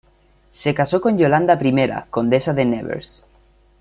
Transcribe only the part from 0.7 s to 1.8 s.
casó con Yolanda